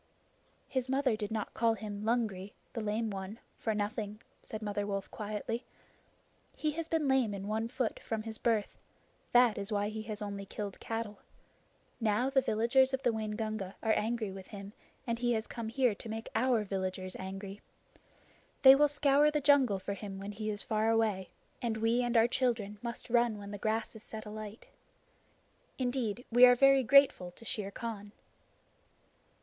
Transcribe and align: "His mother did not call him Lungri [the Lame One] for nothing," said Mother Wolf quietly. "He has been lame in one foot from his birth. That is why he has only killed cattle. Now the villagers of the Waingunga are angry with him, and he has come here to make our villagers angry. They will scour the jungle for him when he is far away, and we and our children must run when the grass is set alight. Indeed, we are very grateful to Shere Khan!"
"His 0.67 0.89
mother 0.89 1.15
did 1.15 1.29
not 1.29 1.53
call 1.53 1.75
him 1.75 2.01
Lungri 2.03 2.53
[the 2.73 2.81
Lame 2.81 3.11
One] 3.11 3.37
for 3.59 3.75
nothing," 3.75 4.19
said 4.41 4.63
Mother 4.63 4.87
Wolf 4.87 5.11
quietly. 5.11 5.63
"He 6.55 6.71
has 6.71 6.87
been 6.87 7.07
lame 7.07 7.35
in 7.35 7.47
one 7.47 7.67
foot 7.67 7.99
from 7.99 8.23
his 8.23 8.39
birth. 8.39 8.75
That 9.31 9.59
is 9.59 9.71
why 9.71 9.89
he 9.89 10.01
has 10.01 10.19
only 10.19 10.47
killed 10.47 10.79
cattle. 10.79 11.19
Now 11.99 12.31
the 12.31 12.41
villagers 12.41 12.95
of 12.95 13.03
the 13.03 13.11
Waingunga 13.13 13.75
are 13.83 13.93
angry 13.95 14.31
with 14.31 14.47
him, 14.47 14.73
and 15.05 15.19
he 15.19 15.33
has 15.33 15.45
come 15.45 15.69
here 15.69 15.93
to 15.93 16.09
make 16.09 16.29
our 16.33 16.63
villagers 16.63 17.15
angry. 17.17 17.61
They 18.63 18.73
will 18.73 18.87
scour 18.89 19.29
the 19.29 19.39
jungle 19.39 19.77
for 19.77 19.93
him 19.93 20.17
when 20.17 20.31
he 20.31 20.49
is 20.49 20.63
far 20.63 20.89
away, 20.89 21.29
and 21.61 21.77
we 21.77 22.01
and 22.01 22.17
our 22.17 22.27
children 22.27 22.79
must 22.81 23.11
run 23.11 23.37
when 23.37 23.51
the 23.51 23.59
grass 23.59 23.95
is 23.95 24.01
set 24.01 24.25
alight. 24.25 24.65
Indeed, 25.77 26.25
we 26.31 26.43
are 26.47 26.55
very 26.55 26.81
grateful 26.81 27.29
to 27.33 27.45
Shere 27.45 27.69
Khan!" 27.69 28.13